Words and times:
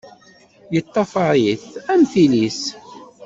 Yeṭṭafaṛ-it 0.73 1.63
am 1.91 2.01
tili-s! 2.11 2.61